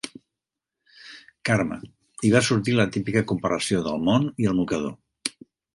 [1.49, 1.77] Carme,
[2.31, 5.01] i va sortir la típica comparació del món i el mocador.